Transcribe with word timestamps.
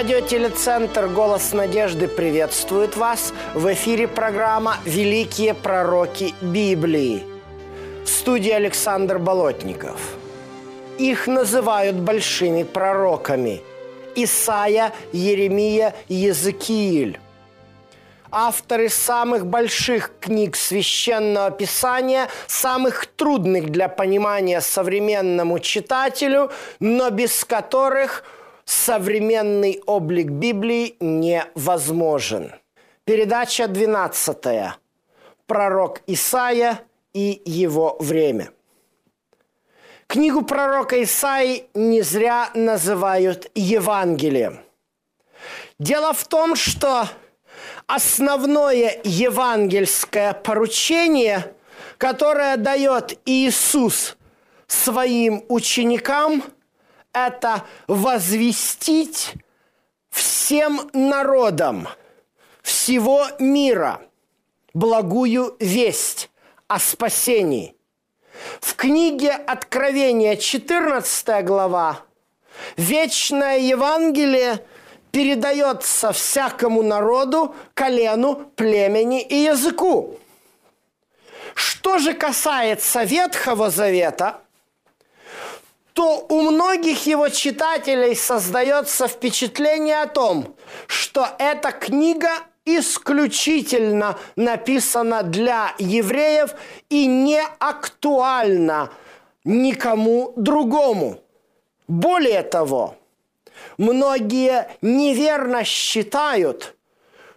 Радиотелецентр 0.00 1.08
«Голос 1.08 1.52
надежды» 1.52 2.08
приветствует 2.08 2.96
вас. 2.96 3.34
В 3.52 3.70
эфире 3.74 4.08
программа 4.08 4.78
«Великие 4.86 5.52
пророки 5.52 6.34
Библии». 6.40 7.22
В 8.06 8.08
студии 8.08 8.50
Александр 8.50 9.18
Болотников. 9.18 10.00
Их 10.96 11.26
называют 11.26 11.96
большими 11.96 12.62
пророками. 12.62 13.60
Исаия, 14.14 14.94
Еремия, 15.12 15.94
Езекииль. 16.08 17.20
Авторы 18.30 18.88
самых 18.88 19.44
больших 19.44 20.12
книг 20.18 20.56
Священного 20.56 21.50
Писания, 21.50 22.28
самых 22.46 23.04
трудных 23.04 23.68
для 23.68 23.88
понимания 23.88 24.62
современному 24.62 25.58
читателю, 25.58 26.50
но 26.78 27.10
без 27.10 27.44
которых– 27.44 28.24
современный 28.70 29.82
облик 29.84 30.28
Библии 30.28 30.94
невозможен. 31.00 32.52
Передача 33.04 33.66
12. 33.66 34.36
Пророк 35.46 36.02
Исаия 36.06 36.80
и 37.12 37.42
его 37.44 37.96
время. 37.98 38.52
Книгу 40.06 40.42
пророка 40.42 41.02
Исаи 41.02 41.64
не 41.74 42.02
зря 42.02 42.50
называют 42.54 43.50
Евангелием. 43.56 44.60
Дело 45.80 46.12
в 46.12 46.24
том, 46.28 46.54
что 46.54 47.08
основное 47.88 49.00
евангельское 49.02 50.32
поручение, 50.32 51.54
которое 51.98 52.56
дает 52.56 53.18
Иисус 53.24 54.16
своим 54.68 55.44
ученикам– 55.48 56.44
это 57.12 57.64
возвестить 57.86 59.34
всем 60.10 60.90
народам 60.92 61.88
всего 62.62 63.26
мира 63.38 64.02
благую 64.74 65.56
весть 65.58 66.30
о 66.68 66.78
спасении. 66.78 67.74
В 68.60 68.74
книге 68.74 69.32
Откровения 69.32 70.36
14 70.36 71.44
глава 71.44 72.00
вечное 72.76 73.58
Евангелие 73.58 74.64
передается 75.10 76.12
всякому 76.12 76.82
народу, 76.82 77.54
колену, 77.74 78.36
племени 78.54 79.22
и 79.22 79.36
языку. 79.36 80.18
Что 81.54 81.98
же 81.98 82.14
касается 82.14 83.02
Ветхого 83.02 83.70
Завета– 83.70 84.40
то 85.92 86.26
у 86.28 86.42
многих 86.42 87.06
его 87.06 87.28
читателей 87.28 88.14
создается 88.14 89.08
впечатление 89.08 90.02
о 90.02 90.06
том, 90.06 90.54
что 90.86 91.26
эта 91.38 91.72
книга 91.72 92.30
исключительно 92.64 94.18
написана 94.36 95.22
для 95.22 95.74
евреев 95.78 96.54
и 96.88 97.06
не 97.06 97.42
актуальна 97.58 98.90
никому 99.44 100.32
другому. 100.36 101.20
Более 101.88 102.42
того, 102.42 102.96
многие 103.78 104.70
неверно 104.82 105.64
считают, 105.64 106.76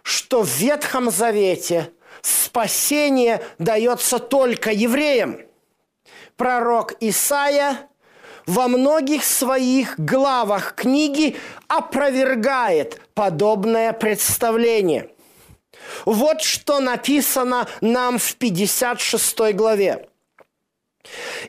что 0.02 0.42
в 0.42 0.48
Ветхом 0.48 1.10
Завете 1.10 1.90
спасение 2.22 3.42
дается 3.58 4.18
только 4.18 4.70
евреям. 4.70 5.40
Пророк 6.36 6.94
Исаия 7.00 7.88
во 8.46 8.68
многих 8.68 9.24
своих 9.24 9.98
главах 9.98 10.74
книги 10.74 11.36
опровергает 11.68 13.00
подобное 13.14 13.92
представление. 13.92 15.10
Вот 16.04 16.42
что 16.42 16.80
написано 16.80 17.68
нам 17.80 18.18
в 18.18 18.36
56 18.36 19.54
главе. 19.54 20.08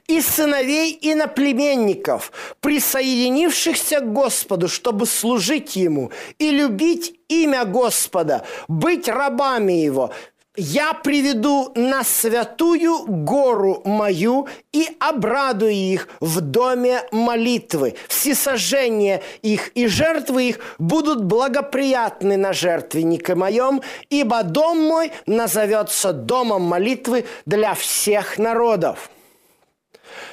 «И 0.07 0.19
сыновей 0.19 0.97
иноплеменников, 1.01 2.33
присоединившихся 2.59 4.01
к 4.01 4.11
Господу, 4.11 4.67
чтобы 4.67 5.05
служить 5.05 5.77
Ему 5.77 6.11
и 6.39 6.51
любить 6.51 7.17
имя 7.29 7.63
Господа, 7.63 8.45
быть 8.67 9.07
рабами 9.07 9.71
Его, 9.71 10.13
я 10.57 10.93
приведу 10.93 11.71
на 11.75 12.03
святую 12.03 13.05
гору 13.05 13.81
мою 13.85 14.47
и 14.71 14.87
обрадую 14.99 15.73
их 15.73 16.07
в 16.19 16.41
доме 16.41 17.03
молитвы. 17.11 17.95
Всесожжения 18.07 19.21
их 19.41 19.69
и 19.69 19.87
жертвы 19.87 20.49
их 20.49 20.59
будут 20.77 21.23
благоприятны 21.23 22.37
на 22.37 22.53
жертвеннике 22.53 23.35
моем, 23.35 23.81
ибо 24.09 24.43
дом 24.43 24.79
мой 24.79 25.11
назовется 25.25 26.13
домом 26.13 26.63
молитвы 26.63 27.25
для 27.45 27.73
всех 27.73 28.37
народов. 28.37 29.09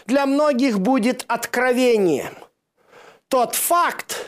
Для 0.06 0.26
многих 0.26 0.80
будет 0.80 1.24
откровением 1.28 2.34
тот 3.32 3.54
факт, 3.54 4.26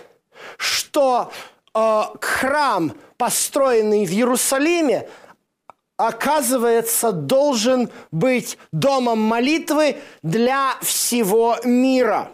что 0.57 1.31
э, 1.75 2.03
храм, 2.23 2.95
построенный 3.19 4.07
в 4.07 4.11
Иерусалиме, 4.11 5.07
оказывается, 5.97 7.13
должен 7.13 7.91
быть 8.11 8.59
домом 8.73 9.21
молитвы 9.21 9.97
для 10.23 10.77
всего 10.83 11.57
мира. 11.65 12.33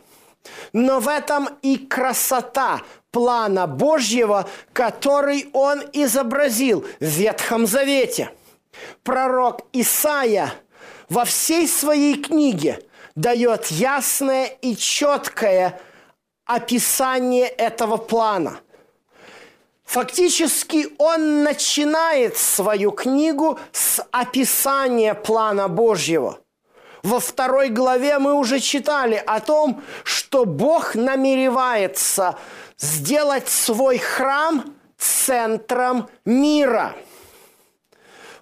Но 0.72 1.00
в 1.00 1.09
этом 1.09 1.48
и 1.62 1.76
красота 1.76 2.82
плана 3.10 3.66
Божьего, 3.66 4.48
который 4.72 5.50
он 5.53 5.82
изобразил 5.93 6.87
в 7.00 7.04
Ветхом 7.04 7.66
Завете. 7.66 8.31
Пророк 9.03 9.62
Исаия 9.72 10.53
во 11.09 11.25
всей 11.25 11.69
своей 11.69 12.22
книге 12.22 12.81
дает 13.15 13.66
ясное 13.66 14.47
и 14.47 14.77
четкое 14.77 15.78
описание 16.47 17.47
этого 17.47 17.97
плана– 17.97 18.60
Фактически 19.91 20.87
он 20.99 21.43
начинает 21.43 22.37
свою 22.37 22.93
книгу 22.93 23.59
с 23.73 24.01
описания 24.12 25.15
плана 25.15 25.67
Божьего. 25.67 26.39
Во 27.03 27.19
второй 27.19 27.71
главе 27.71 28.21
мы 28.21 28.34
уже 28.34 28.61
читали 28.61 29.21
о 29.27 29.41
том, 29.41 29.83
что 30.05 30.45
Бог 30.45 30.95
намеревается 30.95 32.39
сделать 32.78 33.49
свой 33.49 33.99
храм 33.99 34.77
центром 34.97 36.09
мира. 36.25 36.95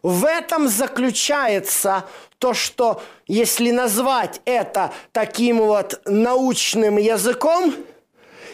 В 0.02 0.26
этом 0.26 0.68
заключается 0.68 2.04
то, 2.38 2.52
что, 2.52 3.00
если 3.26 3.70
назвать 3.70 4.42
это 4.44 4.92
таким 5.12 5.60
вот 5.62 5.98
научным 6.04 6.98
языком– 6.98 7.74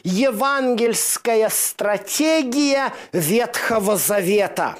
евангельская 0.04 1.48
стратегия 1.48 2.92
Ветхого 3.12 3.96
Завета. 3.96 4.76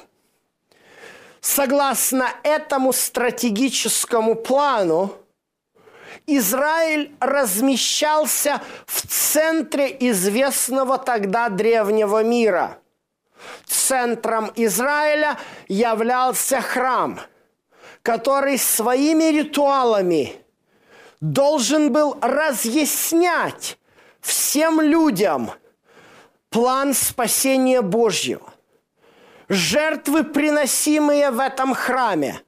Согласно 1.41 2.29
этому 2.43 2.93
стратегическому 2.93 4.35
плану, 4.35 5.13
Израиль 6.27 7.13
размещался 7.19 8.61
в 8.85 9.05
центре 9.05 9.95
известного 10.11 10.97
тогда 10.97 11.49
древнего 11.49 12.23
мира. 12.23 12.79
Центром 13.65 14.51
Израиля 14.55 15.37
являлся 15.67 16.61
храм, 16.61 17.19
который 18.01 18.57
своими 18.57 19.25
ритуалами 19.25 20.35
должен 21.19 21.91
был 21.91 22.17
разъяснять 22.21 23.77
всем 24.25 24.81
людям 24.81 25.51
план 26.49 26.93
спасения 26.93 27.81
Божьего. 27.81 28.53
Жертвы, 29.47 30.23
приносимые 30.23 31.29
в 31.29 31.39
этом 31.39 31.75
храме, 31.75 32.41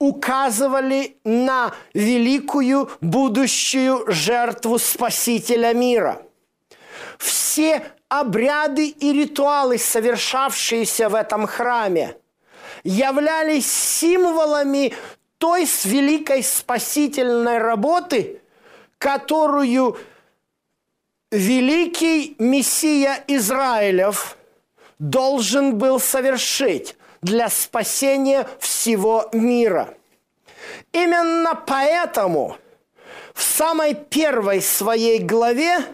указывали 0.00 1.16
на 1.24 1.72
великую 1.94 2.90
будущую 3.00 4.04
жертву 4.10 4.78
Спасителя 4.78 5.72
мира. 5.72 6.22
Все 7.18 7.84
обряды 8.08 8.88
и 8.88 9.12
ритуалы, 9.12 9.78
совершавшиеся 9.78 11.08
в 11.08 11.14
этом 11.14 11.46
храме, 11.46 12.16
являлись 12.82 13.70
символами 13.70 14.94
той 15.38 15.68
великой 15.84 16.42
спасительной 16.42 17.58
работы, 17.58 18.40
которую 18.98 19.96
великий 21.30 22.36
Мессия 22.38 23.22
Израилев 23.26 24.36
должен 24.98 25.78
был 25.78 26.00
совершить 26.00 26.96
для 27.22 27.48
спасения 27.48 28.48
всего 28.60 29.28
мира. 29.32 29.94
Именно 30.92 31.54
поэтому 31.54 32.56
в 33.34 33.42
самой 33.42 33.94
первой 33.94 34.60
своей 34.60 35.18
главе 35.18 35.84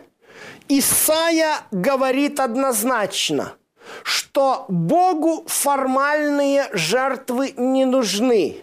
Исаия 0.69 1.59
говорит 1.71 2.41
однозначно, 2.41 3.55
что 4.03 4.65
Богу 4.69 5.45
формальные 5.47 6.69
жертвы 6.73 7.53
не 7.57 7.85
нужны. 7.85 8.63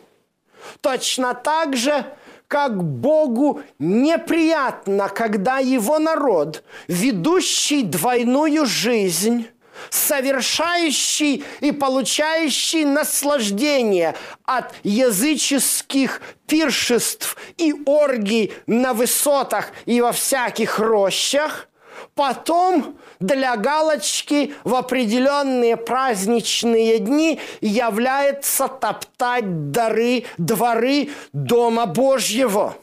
Точно 0.82 1.34
так 1.34 1.76
же, 1.76 2.06
как 2.52 2.84
Богу 2.84 3.62
неприятно, 3.80 5.08
когда 5.08 5.60
его 5.60 6.00
народ, 6.00 6.66
ведущий 6.90 7.82
двойную 7.82 8.66
жизнь, 8.66 9.48
совершающий 9.90 11.46
и 11.62 11.72
получающий 11.72 12.84
наслаждение 12.84 14.16
от 14.44 14.74
языческих 14.84 16.22
пиршеств 16.46 17.38
и 17.56 17.74
оргий 17.86 18.52
на 18.68 18.94
высотах 18.94 19.72
и 19.86 20.02
во 20.02 20.12
всяких 20.12 20.78
рощах, 20.78 21.70
потом 22.16 22.98
для 23.20 23.56
галочки 23.56 24.54
в 24.64 24.76
определенные 24.76 25.78
праздничные 25.78 27.00
дни 27.00 27.40
является 27.62 28.68
топтать 28.68 29.72
дары, 29.72 30.26
дворы 30.38 31.10
Дома 31.34 31.86
Божьего. 31.86 32.76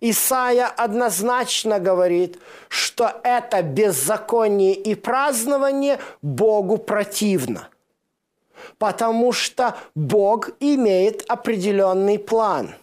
Исаия 0.00 0.66
однозначно 0.66 1.78
говорит, 1.78 2.38
что 2.68 3.20
это 3.22 3.62
беззаконие 3.62 4.74
и 4.74 4.96
празднование 4.96 6.00
Богу 6.22 6.76
противно. 6.78 7.68
Потому 8.78 9.32
что 9.32 9.76
Бог 9.94 10.50
имеет 10.58 11.24
определенный 11.28 12.18
план. 12.18 12.74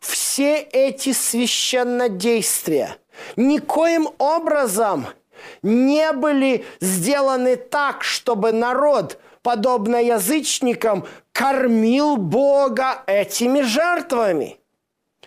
Все 0.00 0.58
эти 0.58 1.12
священнодействия 1.12 2.98
никоим 3.36 4.08
образом– 4.18 5.06
не 5.62 6.12
были 6.12 6.64
сделаны 6.80 7.56
так, 7.56 8.04
чтобы 8.04 8.52
народ, 8.52 9.20
подобно 9.42 9.96
язычникам, 9.96 11.06
кормил 11.32 12.16
Бога 12.16 13.02
этими 13.06 13.62
жертвами. 13.62 14.58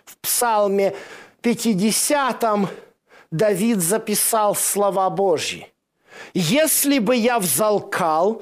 В 0.05 0.17
Псалме 0.17 0.95
50 1.41 2.43
Давид 3.31 3.79
записал 3.79 4.55
слова 4.55 5.09
Божьи. 5.09 5.71
«Если 6.33 6.99
бы 6.99 7.15
я 7.15 7.39
взалкал, 7.39 8.41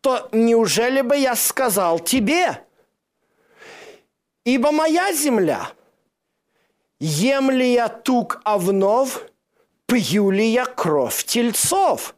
то 0.00 0.28
неужели 0.32 1.00
бы 1.00 1.16
я 1.16 1.34
сказал 1.34 1.98
тебе? 1.98 2.64
Ибо 4.44 4.70
моя 4.70 5.12
земля, 5.12 5.70
ем 7.00 7.50
ли 7.50 7.72
я 7.72 7.88
тук 7.88 8.40
овнов– 8.44 9.22
пью 9.88 10.30
ли 10.30 10.46
я 10.46 10.66
кровь 10.66 11.24
тельцов? 11.24 12.14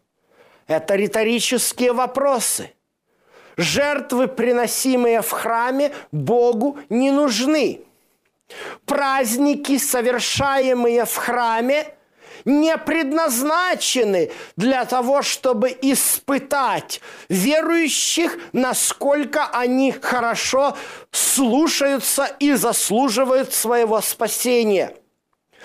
Это 0.66 0.96
риторические 0.96 1.92
вопросы. 1.92 2.72
Жертвы, 3.56 4.28
приносимые 4.28 5.22
в 5.22 5.30
храме, 5.30 5.92
Богу 6.12 6.78
не 6.88 7.10
нужны. 7.10 7.82
Праздники, 8.84 9.78
совершаемые 9.78 11.04
в 11.04 11.14
храме, 11.14 11.94
не 12.44 12.76
предназначены 12.78 14.30
для 14.56 14.84
того, 14.84 15.22
чтобы 15.22 15.76
испытать 15.82 17.00
верующих, 17.28 18.38
насколько 18.52 19.46
они 19.46 19.92
хорошо 19.92 20.76
слушаются 21.10 22.24
и 22.38 22.52
заслуживают 22.52 23.52
своего 23.52 24.00
спасения. 24.00 24.94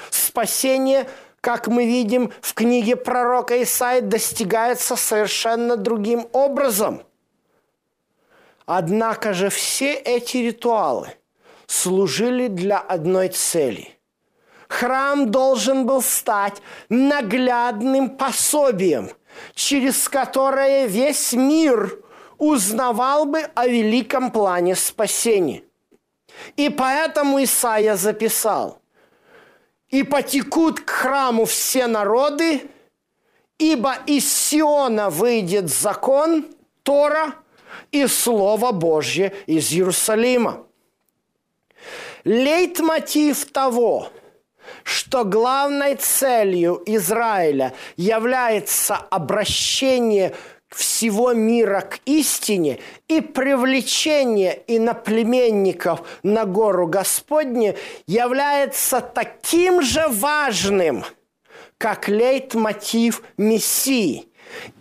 Спасение– 0.09 1.07
как 1.45 1.67
мы 1.67 1.85
видим 1.85 2.33
в 2.41 2.55
книге 2.55 2.95
пророка 2.95 3.61
Исаи, 3.61 3.99
достигается 3.99 4.95
совершенно 4.95 5.77
другим 5.77 6.27
образом. 6.31 7.03
Однако 8.65 9.31
же 9.33 9.51
все 9.51 9.93
эти 9.93 10.37
ритуалы 10.37 11.13
служили 11.67 12.47
для 12.47 12.79
одной 12.79 13.29
цели. 13.29 13.94
Храм 14.79 15.31
должен 15.31 15.85
был 15.85 16.01
стать 16.01 16.61
наглядным 16.89 18.09
пособием, 18.09 19.09
через 19.53 20.09
которое 20.09 20.87
весь 20.87 21.33
мир 21.33 21.99
узнавал 22.37 23.25
бы 23.25 23.41
о 23.55 23.67
великом 23.67 24.31
плане 24.31 24.75
спасения. 24.75 25.63
И 26.57 26.69
поэтому 26.69 27.43
Исаия 27.43 27.95
записал– 27.95 28.79
и 29.89 30.03
потекут 30.03 30.81
к 30.81 30.89
храму 30.89 31.45
все 31.45 31.87
народы, 31.87 32.69
ибо 33.57 33.95
из 34.05 34.31
Сиона 34.31 35.09
выйдет 35.09 35.69
закон, 35.69 36.45
Тора 36.83 37.35
и 37.91 38.05
Слово 38.07 38.71
Божье 38.73 39.33
из 39.45 39.71
Иерусалима. 39.71 40.65
Лейтмотив 42.25 43.45
того, 43.45 44.09
что 44.83 45.23
главной 45.23 45.95
целью 45.95 46.81
Израиля 46.85 47.73
является 47.97 48.95
обращение 48.95 50.33
всего 50.69 51.33
мира 51.33 51.81
к 51.81 51.99
истине 52.05 52.79
и 53.07 53.21
привлечение 53.21 54.61
иноплеменников 54.67 56.01
на 56.23 56.45
гору 56.45 56.87
Господне 56.87 57.77
является 58.07 58.99
таким 58.99 59.81
же 59.81 60.07
важным, 60.09 61.05
как 61.77 62.09
лейтмотив 62.09 63.23
Мессии, 63.37 64.27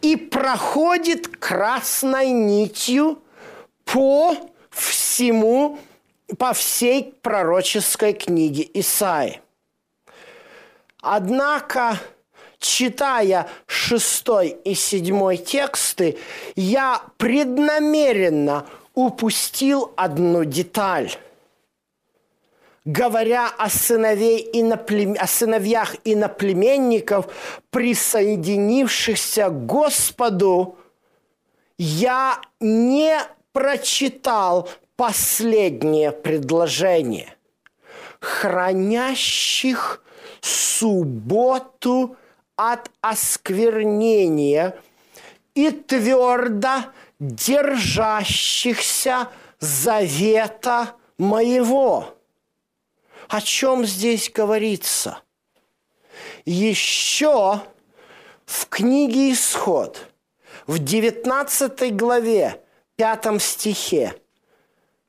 и 0.03 0.17
проходит 0.17 1.29
красной 1.29 2.31
нитью 2.31 3.23
по 3.85 4.35
всему, 4.71 5.79
по 6.39 6.53
всей 6.53 7.15
пророческой 7.23 8.15
книге 8.15 8.69
Исаи. 8.75 9.44
Однако 11.05 11.99
читая 12.59 13.47
шестой 13.67 14.57
и 14.65 14.75
седьмой 14.75 15.37
тексты, 15.37 16.17
я 16.57 17.03
преднамеренно 17.19 18.67
упустил 18.95 19.93
одну 19.97 20.45
деталь. 20.45 21.13
Говоря 22.87 23.49
о, 23.59 23.69
сыновей 23.69 24.49
иноплем... 24.55 25.15
о 25.19 25.27
сыновьях 25.27 25.95
иноплеменников, 26.05 27.27
присоединившихся 27.69 29.51
к 29.51 29.67
Господу, 29.67 30.79
я 31.77 32.41
не 32.61 33.19
прочитал 33.53 34.71
последнее 34.97 36.13
предложение. 36.13 37.35
Хранящих 38.21 40.01
субботу 40.45 42.17
от 42.57 42.91
осквернения 43.01 44.79
и 45.55 45.71
твердо 45.71 46.93
держащихся 47.19 49.31
завета 49.59 50.97
моего. 51.17 52.15
О 53.29 53.41
чем 53.41 53.87
здесь 53.87 54.31
говорится? 54.31 55.23
Еще 56.45 57.63
в 58.45 58.69
книге 58.69 59.33
Исход, 59.33 60.11
в 60.67 60.79
19 60.79 61.97
главе, 61.97 62.63
5 62.97 63.43
стихе, 63.43 64.15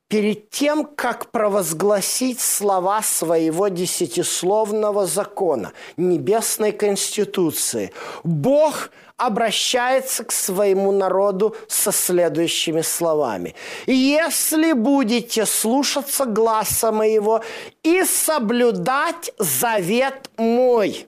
перед 0.07 0.49
тем, 0.49 0.85
как 0.85 1.31
провозгласить 1.31 2.39
слова 2.39 3.01
своего 3.01 3.69
десятисловного 3.69 5.05
закона, 5.07 5.73
небесной 5.97 6.71
конституции, 6.71 7.91
Бог 8.23 8.91
обращается 9.17 10.23
к 10.25 10.31
своему 10.31 10.91
народу 10.91 11.55
со 11.67 11.91
следующими 11.91 12.81
словами. 12.81 13.55
«Если 13.87 14.73
будете 14.73 15.45
слушаться 15.45 16.25
гласа 16.25 16.91
моего 16.91 17.41
и 17.81 18.03
соблюдать 18.03 19.31
завет 19.39 20.29
мой, 20.37 21.07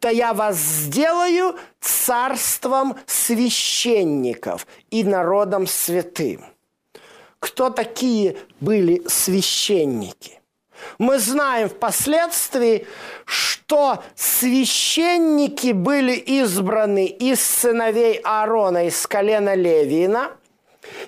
то 0.00 0.10
я 0.10 0.34
вас 0.34 0.56
сделаю 0.56 1.56
царством 1.80 2.96
священников 3.06 4.66
и 4.90 5.04
народом 5.04 5.66
святым». 5.66 6.55
Кто 7.46 7.70
такие 7.70 8.38
были 8.58 9.02
священники. 9.06 10.40
Мы 10.98 11.20
знаем 11.20 11.68
впоследствии, 11.68 12.88
что 13.24 14.02
священники 14.16 15.70
были 15.70 16.14
избраны 16.14 17.06
из 17.06 17.40
сыновей 17.40 18.20
Аарона, 18.24 18.88
из 18.88 19.06
колена 19.06 19.54
Левина, 19.54 20.32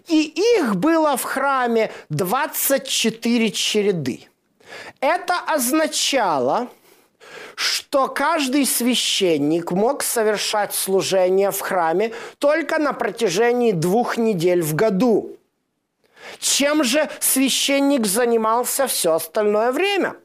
и 0.07 0.33
их 0.61 0.77
было 0.77 1.17
в 1.17 1.25
храме 1.25 1.91
24 2.09 3.51
череды. 3.51 4.29
Это 5.01 5.41
означало, 5.41 6.69
что 7.57 8.07
каждый 8.07 8.65
священник 8.65 9.73
мог 9.73 10.05
совершать 10.05 10.73
служение 10.73 11.51
в 11.51 11.59
храме 11.59 12.13
только 12.39 12.79
на 12.79 12.93
протяжении 12.93 13.73
двух 13.73 14.17
недель 14.17 14.63
в 14.63 14.77
году. 14.77 15.38
Чем 16.39 16.85
же 16.85 17.09
священник 17.21 18.07
занимался 18.07 18.87
все 18.87 19.15
остальное 19.15 19.73
время? 19.73 20.17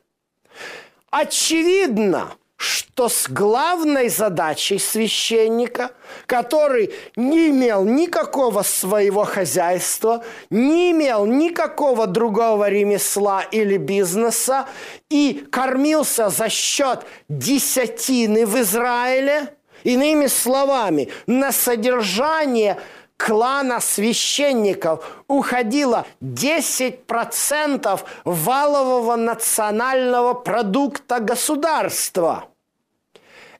Очевидно, 1.09 2.33
что 2.63 3.09
с 3.09 3.27
главной 3.27 4.07
задачей 4.07 4.79
священника, 4.79 5.91
который 6.27 6.93
не 7.17 7.49
имел 7.49 7.83
никакого 7.83 8.61
своего 8.61 9.25
хозяйства, 9.25 10.23
не 10.49 10.91
имел 10.91 11.25
никакого 11.25 12.07
другого 12.07 12.69
ремесла 12.69 13.41
или 13.41 13.75
бизнеса 13.77 14.65
и 15.09 15.45
кормился 15.51 16.29
за 16.29 16.47
счет 16.47 17.01
десятины 17.27 18.45
в 18.45 18.57
Израиле, 18.61 19.55
иными 19.83 20.27
словами, 20.27 21.09
на 21.27 21.51
содержание 21.51 22.79
клана 23.17 23.79
священников 23.79 25.23
уходило 25.27 26.05
10% 26.21 28.01
валового 28.25 29.15
национального 29.15 30.33
продукта 30.33 31.19
государства. 31.19 32.45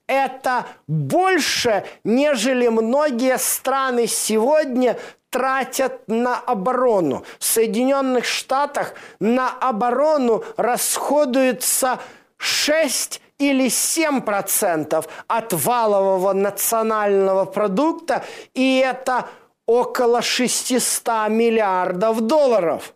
Это 0.06 0.66
больше, 0.88 1.86
нежели 2.04 2.68
многие 2.68 3.38
страны 3.38 4.08
сегодня 4.08 4.98
тратят 5.30 6.08
на 6.08 6.38
оборону. 6.38 7.24
В 7.40 7.46
Соединенных 7.46 8.26
Штатах 8.26 8.94
на 9.20 9.50
оборону 9.50 10.44
расходуется 10.58 12.00
6 12.38 13.22
или 13.40 13.68
7% 13.68 15.06
от 15.28 15.54
валового 15.54 16.34
национального 16.34 17.46
продукта, 17.46 18.24
и 18.54 18.78
это 18.78 19.28
около 19.66 20.22
600 20.22 21.30
миллиардов 21.30 22.22
долларов. 22.22 22.94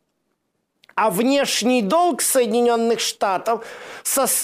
А 0.96 1.12
внешний 1.12 1.84
долг 1.84 2.22
Соединенных 2.22 3.00
Штатов 3.00 3.66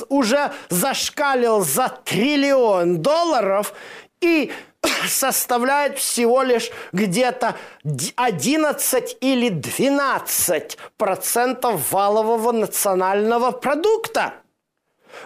уже 0.09 0.51
зашкалил 0.69 1.61
за 1.61 1.89
триллион 2.05 3.01
долларов 3.01 3.73
и 4.21 4.51
составляет 5.07 5.97
всего 5.97 6.43
лишь 6.43 6.69
где-то 6.91 7.55
11 8.15 9.17
или 9.21 9.49
12 9.49 10.77
процентов 10.97 11.91
валового 11.91 12.51
национального 12.51 13.51
продукта. 13.51 14.33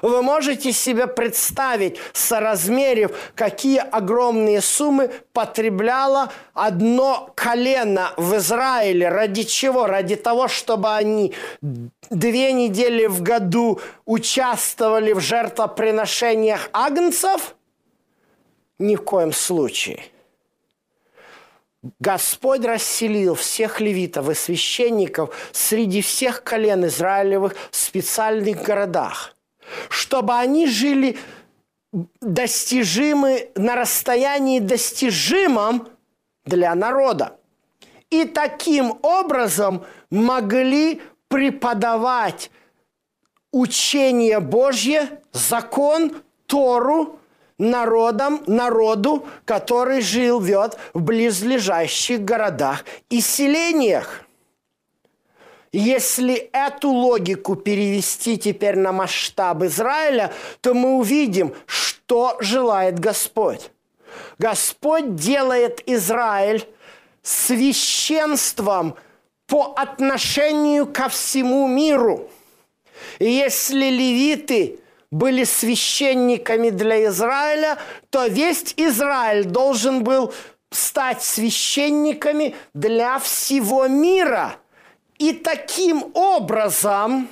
Вы 0.01 0.21
можете 0.21 0.71
себе 0.71 1.07
представить, 1.07 1.97
соразмерив, 2.13 3.11
какие 3.35 3.79
огромные 3.79 4.61
суммы 4.61 5.11
потребляло 5.33 6.31
одно 6.53 7.31
колено 7.35 8.13
в 8.17 8.35
Израиле. 8.37 9.09
Ради 9.09 9.43
чего? 9.43 9.87
Ради 9.87 10.15
того, 10.15 10.47
чтобы 10.47 10.93
они 10.93 11.33
две 12.09 12.53
недели 12.53 13.05
в 13.05 13.21
году 13.21 13.79
участвовали 14.05 15.13
в 15.13 15.19
жертвоприношениях 15.19 16.69
агнцев? 16.73 17.55
Ни 18.79 18.95
в 18.95 19.03
коем 19.03 19.33
случае. 19.33 20.03
Господь 21.99 22.65
расселил 22.65 23.35
всех 23.35 23.79
левитов 23.79 24.29
и 24.29 24.33
священников 24.33 25.33
среди 25.51 26.01
всех 26.01 26.43
колен 26.43 26.85
Израилевых 26.85 27.55
в 27.71 27.75
специальных 27.75 28.61
городах– 28.61 29.33
чтобы 29.89 30.33
они 30.33 30.67
жили 30.67 31.17
достижимы 32.21 33.49
на 33.55 33.75
расстоянии 33.75 34.59
достижимом 34.59 35.89
для 36.45 36.75
народа. 36.75 37.39
И 38.09 38.25
таким 38.25 38.97
образом 39.01 39.85
могли 40.09 41.01
преподавать 41.27 42.51
учение 43.51 44.39
Божье, 44.39 45.21
закон, 45.33 46.15
Тору 46.45 47.19
народам, 47.57 48.43
народу, 48.47 49.27
который 49.43 50.01
живет 50.01 50.77
в 50.93 51.01
близлежащих 51.01 52.21
городах 52.21 52.85
и 53.09 53.19
селениях. 53.19 54.26
Если 55.73 56.49
эту 56.53 56.89
логику 56.89 57.55
перевести 57.55 58.37
теперь 58.37 58.77
на 58.77 58.91
масштаб 58.91 59.63
Израиля, 59.63 60.33
то 60.61 60.73
мы 60.73 60.95
увидим, 60.95 61.53
что 61.65 62.37
желает 62.39 62.99
Господь. 62.99 63.69
Господь 64.39 65.15
делает 65.15 65.83
Израиль 65.85 66.65
священством 67.21 68.95
по 69.45 69.73
отношению 69.75 70.87
ко 70.87 71.09
всему 71.09 71.67
миру. 71.67 72.29
И 73.19 73.29
если 73.29 73.89
левиты 73.89 74.79
были 75.11 75.43
священниками 75.43 76.69
для 76.69 77.05
Израиля, 77.07 77.77
то 78.09 78.27
весь 78.27 78.73
Израиль 78.77 79.43
должен 79.43 80.03
был 80.03 80.33
стать 80.71 81.23
священниками 81.23 82.55
для 82.73 83.19
всего 83.19 83.87
мира– 83.87 84.55
и 85.19 85.33
таким 85.33 86.11
образом 86.13 87.29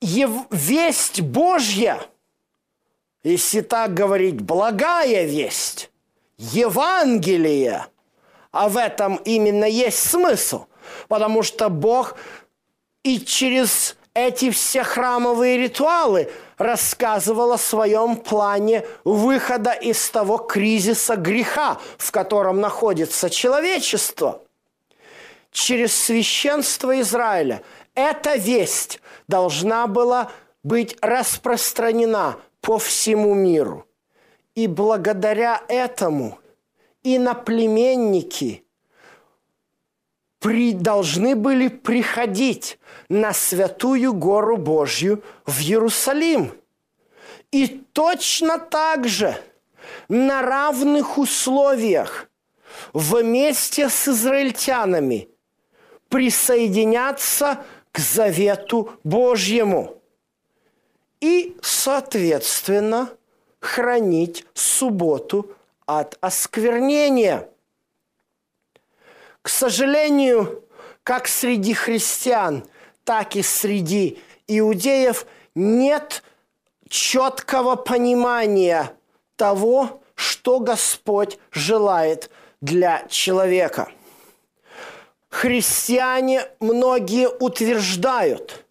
весть 0.00 1.20
Божья, 1.20 2.00
если 3.22 3.60
так 3.60 3.92
говорить, 3.92 4.40
благая 4.40 5.24
весть, 5.24 5.90
Евангелие, 6.38 7.86
а 8.50 8.68
в 8.68 8.76
этом 8.78 9.16
именно 9.16 9.66
есть 9.66 9.98
смысл, 10.10 10.66
потому 11.08 11.42
что 11.42 11.68
Бог 11.68 12.16
и 13.02 13.20
через 13.20 13.96
эти 14.14 14.50
все 14.50 14.82
храмовые 14.82 15.58
ритуалы 15.58 16.30
рассказывал 16.56 17.52
о 17.52 17.58
своем 17.58 18.16
плане 18.16 18.86
выхода 19.04 19.72
из 19.72 20.10
того 20.10 20.38
кризиса 20.38 21.16
греха, 21.16 21.78
в 21.98 22.10
котором 22.10 22.60
находится 22.60 23.28
человечество– 23.28 24.42
через 25.50 25.94
священство 25.94 27.00
Израиля 27.00 27.62
эта 27.94 28.36
весть 28.36 29.00
должна 29.28 29.86
была 29.86 30.30
быть 30.62 30.96
распространена 31.00 32.36
по 32.60 32.78
всему 32.78 33.34
миру. 33.34 33.86
И 34.54 34.66
благодаря 34.66 35.62
этому 35.68 36.38
иноплеменники 37.02 38.64
при, 40.38 40.72
должны 40.72 41.36
были 41.36 41.68
приходить 41.68 42.78
на 43.08 43.32
святую 43.32 44.12
гору 44.12 44.56
Божью 44.56 45.22
в 45.46 45.60
Иерусалим. 45.60 46.52
И 47.52 47.84
точно 47.92 48.58
так 48.58 49.08
же 49.08 49.36
на 50.08 50.42
равных 50.42 51.18
условиях 51.18 52.28
вместе 52.92 53.88
с 53.88 54.08
израильтянами 54.08 55.29
присоединяться 56.10 57.64
к 57.92 57.98
завету 57.98 58.92
Божьему 59.04 59.96
и, 61.20 61.56
соответственно, 61.62 63.10
хранить 63.60 64.44
субботу 64.52 65.50
от 65.86 66.18
осквернения. 66.20 67.48
К 69.42 69.48
сожалению, 69.48 70.64
как 71.02 71.26
среди 71.26 71.72
христиан, 71.72 72.64
так 73.04 73.36
и 73.36 73.42
среди 73.42 74.18
иудеев 74.46 75.26
нет 75.54 76.22
четкого 76.88 77.76
понимания 77.76 78.94
того, 79.36 80.02
что 80.14 80.60
Господь 80.60 81.38
желает 81.52 82.30
для 82.60 83.06
человека– 83.08 83.90
Христиане 85.30 86.46
многие 86.58 87.28
утверждают, 87.28 88.64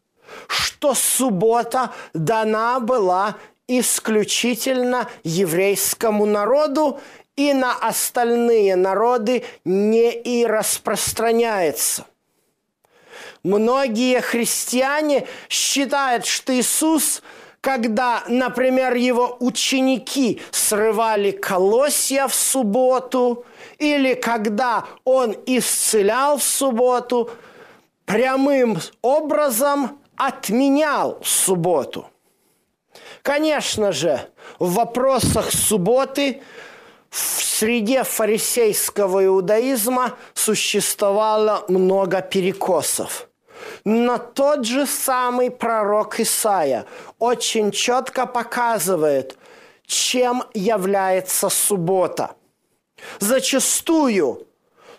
что 0.47 0.93
суббота 0.93 1.93
дана 2.13 2.79
была 2.79 3.37
исключительно 3.67 5.09
еврейскому 5.23 6.25
народу 6.25 6.99
и 7.35 7.53
на 7.53 7.73
остальные 7.75 8.75
народы 8.75 9.45
не 9.63 10.11
и 10.11 10.45
распространяется. 10.45 12.05
Многие 13.43 14.19
христиане 14.19 15.25
считают, 15.47 16.25
что 16.25 16.53
Иисус, 16.53 17.21
когда, 17.61 18.23
например, 18.27 18.95
его 18.95 19.37
ученики 19.39 20.41
срывали 20.51 21.31
колосья 21.31 22.27
в 22.27 22.35
субботу, 22.35 23.45
или 23.77 24.13
когда 24.13 24.85
он 25.03 25.35
исцелял 25.45 26.37
в 26.37 26.43
субботу, 26.43 27.29
прямым 28.05 28.79
образом 29.01 29.99
отменял 30.15 31.19
субботу. 31.23 32.07
Конечно 33.21 33.91
же, 33.91 34.21
в 34.59 34.73
вопросах 34.73 35.51
субботы 35.51 36.41
в 37.09 37.17
среде 37.17 38.03
фарисейского 38.03 39.25
иудаизма 39.25 40.15
существовало 40.33 41.65
много 41.67 42.21
перекосов. 42.21 43.27
Но 43.83 44.17
тот 44.17 44.65
же 44.65 44.85
самый 44.85 45.51
пророк 45.51 46.19
Исаия 46.19 46.85
очень 47.17 47.71
четко 47.71 48.25
показывает, 48.25 49.37
чем 49.85 50.43
является 50.53 51.49
суббота. 51.49 52.31
Зачастую 53.19 54.47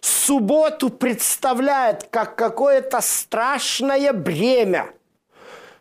субботу 0.00 0.90
представляет 0.90 2.04
как 2.11 2.37
какое-то 2.37 3.00
страшное 3.00 4.12
бремя, 4.12 4.92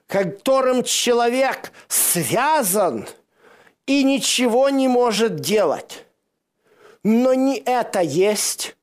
которым 0.07 0.83
человек 0.83 1.71
связан 1.87 3.07
и 3.85 4.03
ничего 4.03 4.69
не 4.69 4.87
может 4.87 5.37
делать. 5.37 6.05
Но 7.03 7.33
не 7.33 7.57
это 7.57 8.01
есть 8.01 8.75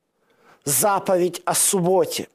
заповедь 0.63 1.41
о 1.45 1.53
субботе. 1.53 2.27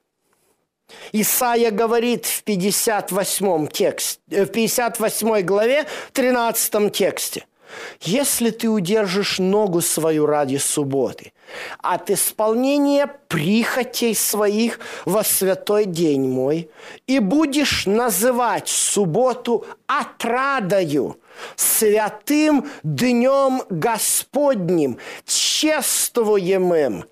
Исаия 1.13 1.71
говорит 1.71 2.27
в 2.27 2.43
58, 2.45 3.67
текст, 3.69 4.21
э, 4.31 4.45
в 4.45 4.53
58 4.53 5.43
главе, 5.43 5.87
13 6.13 6.91
тексте. 6.91 7.47
Если 8.01 8.51
ты 8.51 8.69
удержишь 8.69 9.39
ногу 9.39 9.81
свою 9.81 10.27
ради 10.27 10.57
субботы, 10.57 11.33
от 11.79 12.11
исполнения 12.11 13.09
прихотей 13.29 14.15
своих 14.15 14.81
во 15.05 15.23
святой 15.23 15.85
день 15.85 16.29
мой, 16.29 16.71
и 17.07 17.19
будешь 17.19 17.87
называть 17.87 18.69
субботу 18.69 19.65
отрадою, 19.87 21.19
святым 21.57 22.69
днем 22.83 23.63
Господним, 23.69 24.99
чествуемым, 25.27 27.05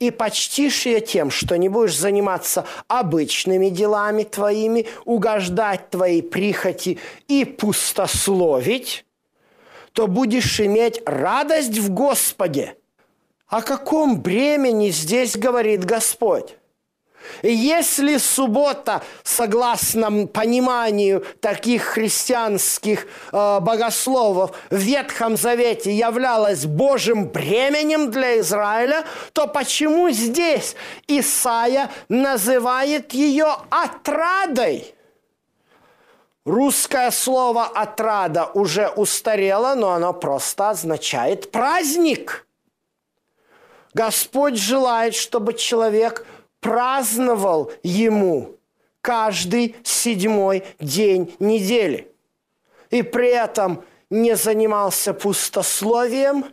и 0.00 0.10
почтишь 0.10 0.86
ее 0.86 1.00
тем, 1.00 1.30
что 1.30 1.56
не 1.56 1.68
будешь 1.68 1.96
заниматься 1.96 2.66
обычными 2.88 3.68
делами 3.68 4.24
твоими, 4.24 4.86
угождать 5.04 5.90
твоей 5.90 6.22
прихоти 6.22 6.98
и 7.28 7.44
пустословить, 7.44 9.03
то 9.94 10.08
будешь 10.08 10.60
иметь 10.60 11.00
радость 11.06 11.78
в 11.78 11.90
Господе. 11.90 12.76
О 13.46 13.62
каком 13.62 14.20
бремени 14.20 14.90
здесь 14.90 15.36
говорит 15.36 15.84
Господь? 15.84 16.56
Если 17.42 18.18
суббота, 18.18 19.02
согласно 19.22 20.26
пониманию 20.26 21.24
таких 21.40 21.82
христианских 21.84 23.06
э, 23.32 23.60
богословов, 23.60 24.50
в 24.68 24.76
Ветхом 24.76 25.36
Завете 25.36 25.96
являлась 25.96 26.66
Божьим 26.66 27.28
бременем 27.28 28.10
для 28.10 28.40
Израиля, 28.40 29.04
то 29.32 29.46
почему 29.46 30.10
здесь 30.10 30.74
Исаия 31.06 31.90
называет 32.08 33.14
ее 33.14 33.56
отрадой? 33.70 34.93
Русское 36.44 37.10
слово 37.10 37.64
«отрада» 37.64 38.50
уже 38.52 38.88
устарело, 38.88 39.74
но 39.74 39.92
оно 39.92 40.12
просто 40.12 40.70
означает 40.70 41.50
праздник. 41.50 42.46
Господь 43.94 44.56
желает, 44.56 45.14
чтобы 45.14 45.54
человек 45.54 46.26
праздновал 46.60 47.72
Ему 47.82 48.56
каждый 49.00 49.76
седьмой 49.84 50.64
день 50.80 51.34
недели. 51.38 52.12
И 52.90 53.02
при 53.02 53.28
этом 53.28 53.82
не 54.10 54.36
занимался 54.36 55.14
пустословием 55.14 56.44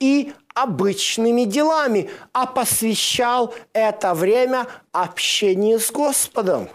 и 0.00 0.32
обычными 0.54 1.44
делами, 1.44 2.10
а 2.32 2.46
посвящал 2.46 3.54
это 3.72 4.12
время 4.14 4.66
общению 4.90 5.78
с 5.78 5.92
Господом. 5.92 6.68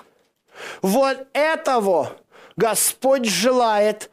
Вот 0.82 1.28
этого 1.34 2.13
Господь 2.58 3.26
желает 3.26 4.10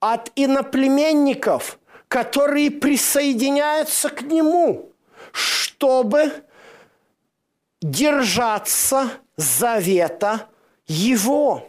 от 0.00 0.32
иноплеменников, 0.34 1.78
которые 2.08 2.70
присоединяются 2.70 4.08
к 4.10 4.22
Нему, 4.22 4.92
чтобы 5.32 6.32
держаться 7.80 9.10
завета 9.36 10.48
Его. 10.86 11.68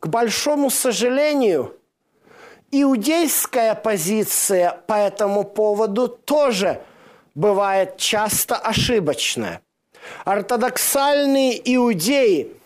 К 0.00 0.06
большому 0.06 0.70
сожалению, 0.70 1.76
иудейская 2.70 3.74
позиция 3.74 4.80
по 4.86 4.94
этому 4.94 5.44
поводу 5.44 6.08
тоже 6.08 6.82
бывает 7.34 7.96
часто 7.96 8.56
ошибочная. 8.56 9.60
Ортодоксальные 10.24 11.60
иудеи 11.74 12.57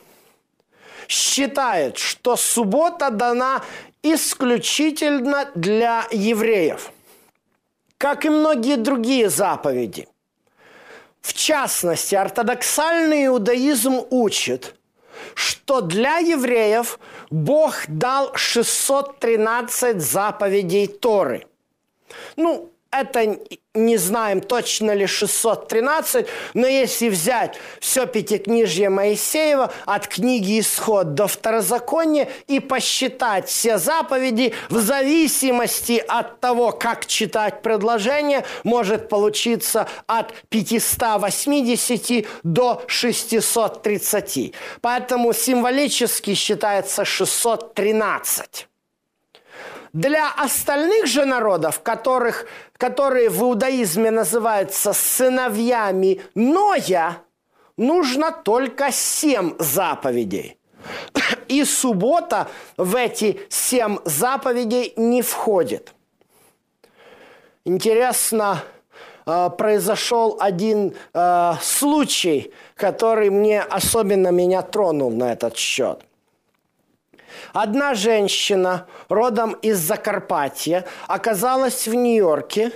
считает, 1.09 1.99
что 1.99 2.37
суббота 2.37 3.11
дана 3.11 3.63
исключительно 4.03 5.51
для 5.55 6.07
евреев, 6.11 6.93
как 7.99 8.25
и 8.25 8.31
многие 8.31 8.77
другие 8.77 9.29
заповеди. 9.29 10.09
В 11.21 11.35
частности, 11.35 12.17
ортодоксальный 12.17 13.27
иудаизм 13.27 14.01
учит, 14.11 14.75
что 15.35 15.81
для 15.81 16.19
евреев 16.19 16.99
Бог 17.31 17.85
дал 17.87 18.35
613 18.35 20.03
заповедей 20.03 20.89
Торы. 20.89 21.47
Ну, 22.37 22.72
это 22.93 23.39
не 23.75 23.97
знаем 23.97 24.43
точно 24.43 24.93
ли 24.93 25.07
613, 25.07 26.27
но 26.53 26.67
если 26.67 27.09
взять 27.09 27.57
все 27.81 28.07
пятикнижье 28.07 28.91
Моисеева 28.91 29.73
от 29.87 30.07
книги 30.07 30.61
Исход 30.61 31.15
до 31.15 31.27
Второзакония 31.27 32.29
и 32.49 32.61
посчитать 32.61 33.49
все 33.49 33.79
заповеди 33.79 34.55
в 34.69 34.79
зависимости 34.79 36.05
от 36.07 36.39
того, 36.41 36.73
как 36.73 37.07
читать 37.07 37.63
предложение, 37.63 38.45
может 38.63 39.09
получиться 39.09 39.89
от 40.07 40.35
580 40.51 42.27
до 42.43 42.83
630. 42.87 44.53
Поэтому 44.83 45.33
символически 45.33 46.35
считается 46.35 47.07
613. 47.07 48.69
Для 49.93 50.31
остальных 50.33 51.07
же 51.07 51.27
народов, 51.27 51.83
которых, 51.83 52.47
которые 52.79 53.29
в 53.29 53.43
иудаизме 53.43 54.11
называются 54.11 54.95
сыновьями 54.95 56.23
Ноя, 56.35 57.19
нужно 57.77 58.33
только 58.33 58.91
семь 58.91 59.53
заповедей. 59.59 60.59
И 61.49 61.63
суббота 61.65 62.49
в 62.79 62.97
эти 62.97 63.41
семь 63.51 63.99
заповедей 64.07 64.95
не 64.97 65.21
входит. 65.21 65.93
Интересно, 67.67 68.65
э, 69.27 69.51
произошел 69.51 70.39
один 70.41 70.95
э, 71.13 71.53
случай, 71.61 72.53
который 72.77 73.29
мне 73.29 73.61
особенно 73.61 74.29
меня 74.29 74.63
тронул 74.63 75.11
на 75.11 75.33
этот 75.33 75.57
счет– 75.59 76.01
Одна 77.53 77.95
женщина 77.95 78.87
родом 79.09 79.53
из 79.63 79.79
Закарпатья 79.79 80.85
оказалась 81.07 81.87
в 81.87 81.95
Нью-Йорке 81.95 82.73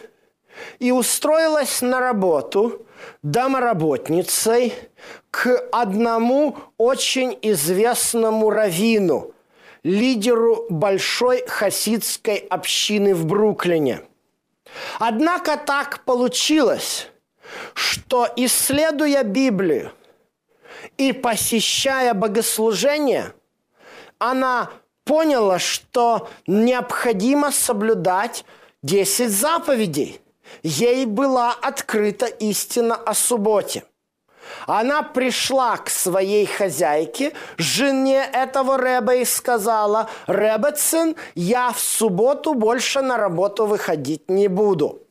и 0.78 0.90
устроилась 0.92 1.82
на 1.82 2.00
работу 2.00 2.86
домоработницей 3.22 4.74
к 5.30 5.68
одному 5.72 6.56
очень 6.78 7.38
известному 7.42 8.50
раввину, 8.50 9.34
лидеру 9.82 10.66
большой 10.70 11.46
хасидской 11.46 12.36
общины 12.36 13.14
в 13.14 13.26
Бруклине. 13.26 14.02
Однако 14.98 15.56
так 15.56 16.04
получилось, 16.04 17.08
что 17.74 18.28
исследуя 18.36 19.22
Библию 19.22 19.92
и 20.98 21.12
посещая 21.12 22.14
богослужения– 22.14 23.32
она 24.18 24.70
поняла, 25.04 25.58
что 25.58 26.28
необходимо 26.46 27.52
соблюдать 27.52 28.44
10 28.82 29.30
заповедей. 29.30 30.20
Ей 30.62 31.06
была 31.06 31.52
открыта 31.52 32.26
истина 32.26 32.94
о 32.94 33.14
субботе. 33.14 33.84
Она 34.66 35.02
пришла 35.02 35.76
к 35.76 35.90
своей 35.90 36.46
хозяйке, 36.46 37.32
жене 37.56 38.24
этого 38.32 38.78
Рэба, 38.78 39.16
и 39.16 39.24
сказала, 39.24 40.08
«Рэбецин, 40.26 41.16
я 41.34 41.72
в 41.72 41.80
субботу 41.80 42.54
больше 42.54 43.00
на 43.00 43.16
работу 43.16 43.66
выходить 43.66 44.28
не 44.30 44.48
буду». 44.48 45.02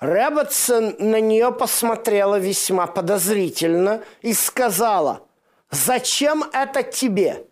Рэббетсон 0.00 0.96
на 0.98 1.20
нее 1.20 1.50
посмотрела 1.50 2.36
весьма 2.38 2.86
подозрительно 2.86 4.02
и 4.20 4.34
сказала, 4.34 5.22
«Зачем 5.70 6.44
это 6.52 6.82
тебе? 6.82 7.46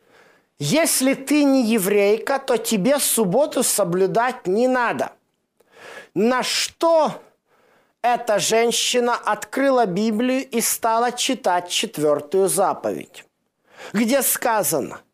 Если 0.65 1.15
ты 1.15 1.43
не 1.43 1.65
еврейка, 1.65 2.39
то 2.39 2.57
тебе 2.57 3.01
субботу 3.01 3.65
соблюдать 3.65 4.47
не 4.47 4.69
надо». 4.69 5.11
На 6.15 6.45
что 6.45 7.21
эта 8.01 8.39
женщина 8.39 9.17
открыла 9.17 9.87
Библию 9.87 10.49
и 10.49 10.61
стала 10.61 11.11
читать 11.11 11.69
четвертую 11.69 12.49
заповедь, 12.49 13.25
где 13.93 14.23
сказано– 14.23 15.01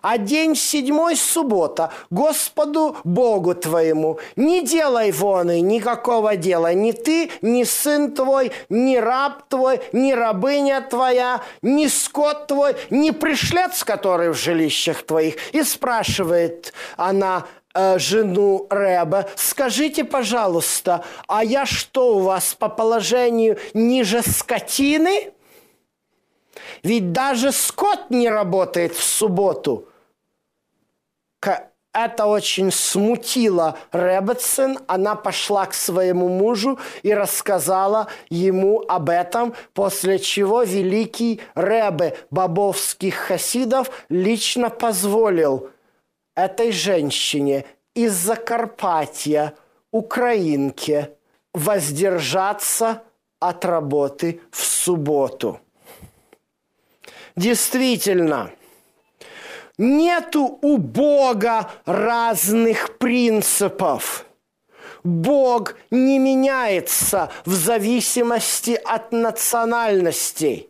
а 0.00 0.18
день 0.18 0.54
седьмой 0.54 1.16
суббота 1.16 1.92
Господу 2.10 2.96
Богу 3.04 3.54
твоему. 3.54 4.18
Не 4.36 4.62
делай 4.62 5.12
воны 5.12 5.60
никакого 5.60 6.36
дела, 6.36 6.72
ни 6.74 6.92
ты, 6.92 7.30
ни 7.42 7.64
сын 7.64 8.12
твой, 8.12 8.52
ни 8.68 8.96
раб 8.96 9.48
твой, 9.48 9.80
ни 9.92 10.12
рабыня 10.12 10.80
твоя, 10.80 11.42
ни 11.62 11.86
скот 11.86 12.46
твой, 12.46 12.76
ни 12.90 13.10
пришлец, 13.10 13.84
который 13.84 14.30
в 14.30 14.34
жилищах 14.34 15.02
твоих. 15.02 15.36
И 15.52 15.62
спрашивает 15.62 16.72
она, 16.96 17.46
э, 17.74 17.98
жену 17.98 18.66
Рэба, 18.70 19.28
скажите, 19.36 20.04
пожалуйста, 20.04 21.04
а 21.26 21.44
я 21.44 21.66
что 21.66 22.16
у 22.16 22.20
вас 22.20 22.54
по 22.54 22.68
положению 22.68 23.58
ниже 23.74 24.22
скотины? 24.22 25.32
Ведь 26.82 27.12
даже 27.12 27.52
скот 27.52 28.10
не 28.10 28.28
работает 28.28 28.94
в 28.94 29.02
субботу. 29.02 29.87
Это 31.92 32.26
очень 32.26 32.70
смутило 32.70 33.76
Ребетсон. 33.92 34.78
Она 34.86 35.14
пошла 35.14 35.66
к 35.66 35.74
своему 35.74 36.28
мужу 36.28 36.78
и 37.02 37.12
рассказала 37.12 38.08
ему 38.28 38.84
об 38.86 39.08
этом, 39.08 39.54
после 39.72 40.18
чего 40.18 40.62
великий 40.62 41.40
Ребе 41.54 42.16
бабовских 42.30 43.14
хасидов 43.14 43.90
лично 44.08 44.70
позволил 44.70 45.70
этой 46.36 46.70
женщине 46.70 47.64
из 47.94 48.12
Закарпатья, 48.12 49.54
украинке, 49.90 51.16
воздержаться 51.52 53.02
от 53.40 53.64
работы 53.64 54.40
в 54.52 54.64
субботу. 54.64 55.60
Действительно, 57.34 58.52
нету 59.78 60.58
у 60.60 60.76
Бога 60.76 61.70
разных 61.86 62.98
принципов. 62.98 64.26
Бог 65.04 65.76
не 65.90 66.18
меняется 66.18 67.30
в 67.44 67.52
зависимости 67.52 68.78
от 68.84 69.12
национальностей 69.12 70.67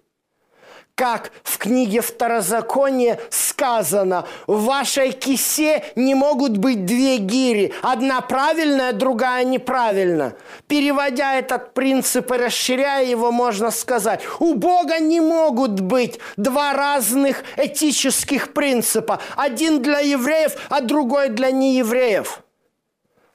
как 0.98 1.30
в 1.44 1.58
книге 1.58 2.00
Второзакония 2.00 3.20
сказано, 3.30 4.26
в 4.48 4.64
вашей 4.64 5.12
кисе 5.12 5.84
не 5.94 6.16
могут 6.16 6.56
быть 6.56 6.84
две 6.84 7.18
гири, 7.18 7.72
одна 7.82 8.20
правильная, 8.20 8.92
другая 8.92 9.44
неправильная. 9.44 10.34
Переводя 10.66 11.36
этот 11.36 11.72
принцип 11.72 12.32
и 12.32 12.36
расширяя 12.36 13.04
его, 13.04 13.30
можно 13.30 13.70
сказать, 13.70 14.22
у 14.40 14.54
Бога 14.54 14.98
не 14.98 15.20
могут 15.20 15.78
быть 15.78 16.18
два 16.36 16.72
разных 16.72 17.44
этических 17.56 18.52
принципа. 18.52 19.20
Один 19.36 19.80
для 19.80 20.00
евреев, 20.00 20.56
а 20.68 20.80
другой 20.80 21.28
для 21.28 21.52
неевреев. 21.52 22.42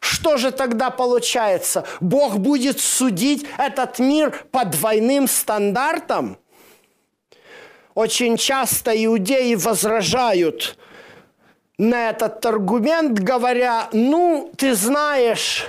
Что 0.02 0.36
же 0.36 0.52
тогда 0.52 0.90
получается? 0.90 1.86
Бог 2.02 2.40
будет 2.40 2.82
судить 2.82 3.46
этот 3.58 4.00
мир 4.00 4.34
по 4.52 4.66
двойным 4.66 5.30
стандартам– 5.30 6.38
очень 7.96 8.38
часто 8.38 8.92
иудеи 9.06 9.56
возражают 9.56 10.78
на 11.78 12.10
этот 12.10 12.46
аргумент, 12.46 13.20
говоря, 13.20 13.90
ну, 13.92 14.52
ты 14.58 14.76
знаешь, 14.76 15.66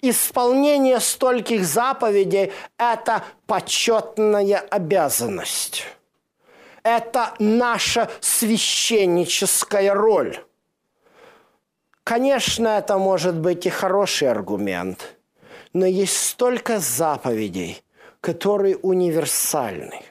исполнение 0.00 1.00
стольких 1.00 1.64
заповедей– 1.64 2.52
это 2.78 3.24
почетная 3.46 4.58
обязанность. 4.70 5.84
Это 6.82 7.34
наша 7.38 8.10
священническая 8.20 9.92
роль. 9.92 10.38
Конечно, 12.04 12.68
это 12.68 12.96
может 12.98 13.36
быть 13.36 13.66
и 13.66 13.70
хороший 13.70 14.28
аргумент, 14.28 15.16
но 15.74 15.84
есть 15.86 16.16
столько 16.16 16.78
заповедей, 16.78 17.82
которые 18.20 18.76
универсальны. 18.78 20.09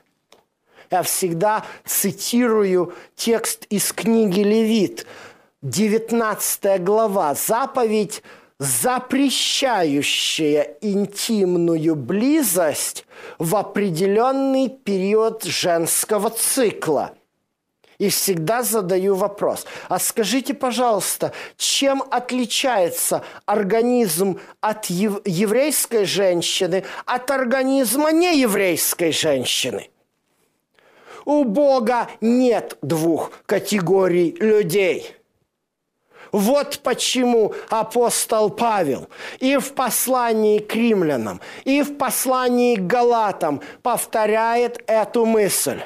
Я 0.92 1.04
всегда 1.04 1.64
цитирую 1.86 2.94
текст 3.16 3.66
из 3.70 3.94
книги 3.94 4.42
Левит, 4.42 5.06
19 5.62 6.84
глава, 6.84 7.36
заповедь, 7.36 8.24
запрещающая 8.58 10.78
интимную 10.82 11.96
близость 11.96 13.06
в 13.38 13.56
определенный 13.56 14.70
период 14.70 15.44
женского 15.44 16.32
цикла– 16.32 17.14
и 18.00 18.08
всегда 18.08 18.64
задаю 18.64 19.14
вопрос. 19.14 19.66
А 19.90 20.00
скажите, 20.00 20.54
пожалуйста, 20.54 21.34
чем 21.58 22.02
отличается 22.10 23.26
организм 23.46 24.40
от 24.62 24.86
ев- 24.86 25.20
еврейской 25.26 26.06
женщины 26.06 26.86
от 27.06 27.30
организма 27.30 28.14
нееврейской 28.14 29.12
женщины? 29.12 29.90
У 31.30 31.44
Бога 31.44 32.10
нет 32.22 32.80
двух 32.82 33.32
категорий 33.46 34.36
людей. 34.40 35.16
Вот 36.32 36.80
почему 36.82 37.54
апостол 37.70 38.50
Павел 38.50 39.10
и 39.40 39.58
в 39.58 39.76
послании 39.76 40.58
к 40.58 40.74
римлянам, 40.74 41.40
и 41.66 41.84
в 41.84 41.98
послании 41.98 42.78
к 42.78 42.88
галатам 42.88 43.62
повторяет 43.84 44.84
эту 44.88 45.28
мысль, 45.28 45.82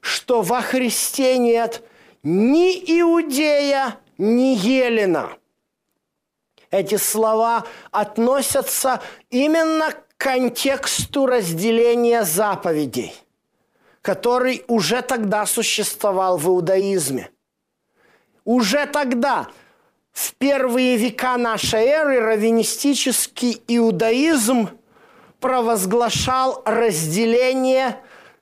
что 0.00 0.42
во 0.42 0.60
Христе 0.60 1.38
нет 1.38 1.84
ни 2.24 2.72
иудея, 3.00 3.96
ни 4.18 4.56
елена. 4.56 5.30
Эти 6.72 6.96
слова 6.96 7.64
относятся 7.92 9.00
именно 9.30 9.92
к 9.92 10.16
контексту 10.16 11.26
разделения 11.26 12.24
заповедей– 12.24 13.14
который 14.02 14.64
уже 14.68 15.02
тогда 15.02 15.46
существовал 15.46 16.38
в 16.38 16.46
иудаизме. 16.48 17.30
Уже 18.44 18.86
тогда, 18.86 19.48
в 20.12 20.34
первые 20.34 20.96
века 20.96 21.36
нашей 21.36 21.84
эры, 21.84 22.20
раввинистический 22.20 23.62
иудаизм 23.68 24.70
провозглашал 25.38 26.62
разделение 26.64 27.96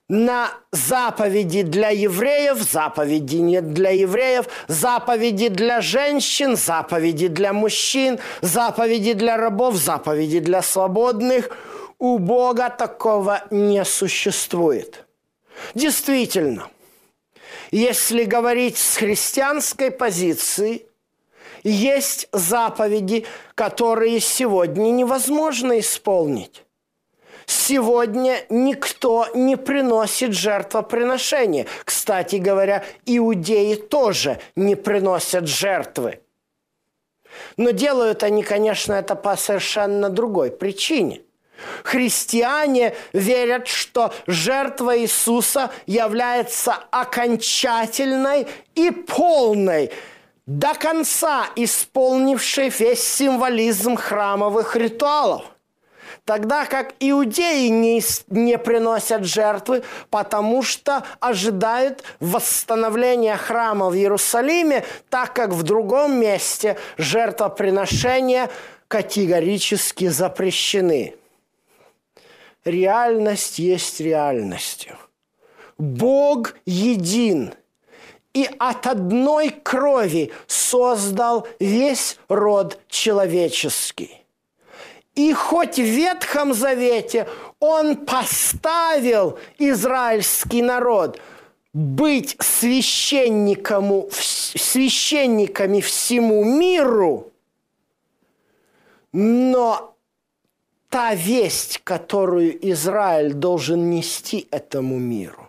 на 0.09 0.51
заповеди 0.73 1.62
для 1.62 1.90
евреев, 1.90 2.59
заповеди 2.62 3.37
не 3.37 3.61
для 3.61 3.90
евреев, 3.90 4.47
заповеди 4.66 5.49
для 5.49 5.81
женщин, 5.81 6.57
заповеди 6.57 7.29
для 7.29 7.53
мужчин, 7.53 8.18
заповеди 8.40 9.12
для 9.12 9.37
рабов, 9.37 9.75
заповеди 9.75 10.40
для 10.40 10.62
свободных. 10.62 11.51
У 11.99 12.18
Бога 12.18 12.71
такого 12.71 13.42
не 13.51 13.85
существует– 13.85 15.05
Действительно, 15.75 16.71
если 17.71 18.25
говорить 18.25 18.79
с 18.79 18.97
христианской 18.97 19.90
позиции, 19.90 20.87
есть 21.62 22.29
заповеди, 22.33 23.27
которые 23.55 24.21
сегодня 24.21 24.90
невозможно 24.90 25.79
исполнить. 25.79 26.64
Сегодня 27.47 28.44
никто 28.51 29.27
не 29.35 29.57
приносит 29.57 30.33
жертвоприношения. 30.33 31.66
Кстати 31.85 32.37
говоря, 32.37 32.85
иудеи 33.07 33.75
тоже 33.75 34.38
не 34.55 34.75
приносят 34.77 35.49
жертвы. 35.49 36.21
Но 37.57 37.71
делают 37.71 38.23
они, 38.23 38.42
конечно, 38.42 38.92
это 38.92 39.14
по 39.14 39.37
совершенно 39.37 40.11
другой 40.11 40.51
причине– 40.51 41.23
Христиане 41.83 42.94
верят, 43.12 43.68
что 43.68 44.12
жертва 44.27 44.99
Иисуса 44.99 45.71
является 45.87 46.75
окончательной 46.90 48.47
и 48.75 48.90
полной 48.90 49.90
до 50.47 50.75
конца 50.75 51.47
исполнивший 51.57 52.71
весь 52.71 53.03
символизм 53.03 53.97
храмовых 53.97 54.77
ритуалов– 54.77 55.44
Тогда 56.29 56.66
как 56.66 56.92
иудеи 57.01 57.68
не, 57.68 58.03
не 58.29 58.59
приносят 58.59 59.25
жертвы, 59.25 59.83
потому 60.11 60.62
что 60.62 61.03
ожидают 61.21 62.05
восстановления 62.21 63.35
храма 63.38 63.88
в 63.88 63.94
Иерусалиме, 63.94 64.85
так 65.09 65.33
как 65.33 65.53
в 65.53 65.62
другом 65.62 66.21
месте 66.21 66.77
жертвоприношения 66.99 68.51
категорически 68.88 70.09
запрещены. 70.09 71.14
Реальность 72.64 73.59
есть 73.59 74.01
реальностью. 74.01 74.97
Бог 75.79 76.55
един– 76.66 77.55
и 78.38 78.49
от 78.59 78.87
одной 78.87 79.51
крови 79.51 80.31
создал 80.47 81.49
весь 81.59 82.18
род 82.29 82.79
человеческий. 82.88 84.25
И 85.14 85.33
хоть 85.33 85.77
в 85.77 85.83
Ветхом 85.83 86.55
Завете 86.55 87.27
он 87.59 87.97
поставил 87.97 89.38
израильский 89.59 90.62
народ 90.62 91.21
быть 91.73 92.37
священником, 92.38 94.09
священниками 94.11 95.81
всему 95.81 96.44
миру, 96.44 97.33
но 99.12 99.97
та 100.88 101.14
весть, 101.14 101.81
которую 101.85 102.57
Израиль 102.72 103.35
должен 103.35 103.90
нести 103.90 104.48
этому 104.51 104.98
миру, 104.98 105.48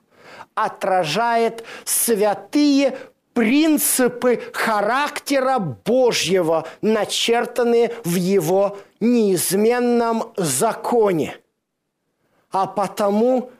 отражает 0.55 1.63
святые 1.85 2.97
принципы 3.33 4.41
характера 4.51 5.59
Божьего, 5.59 6.67
начертанные 6.81 7.93
в 8.03 8.15
Его 8.15 8.77
неизменном 8.99 10.33
законе. 10.35 11.37
А 12.51 12.65
потому 12.65 13.51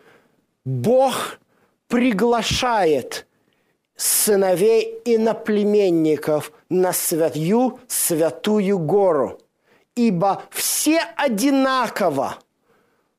Бог 0.65 1.39
приглашает 1.87 3.25
сыновей 3.95 4.99
и 5.05 5.17
наплеменников 5.17 6.51
на 6.69 6.91
святую 6.91 7.79
святую 7.87 8.79
гору, 8.79 9.39
ибо 9.99 10.43
все 10.49 11.01
одинаково 11.17 12.38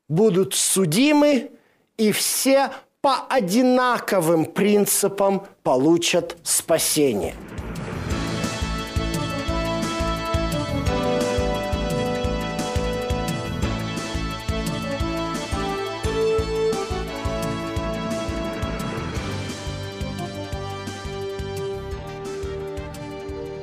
будут 0.07 0.55
судимы, 0.55 1.51
и 1.97 2.11
все 2.11 2.71
по 3.01 3.27
одинаковым 3.29 4.45
принципам 4.45 5.45
получат 5.61 6.37
спасение. 6.41 7.35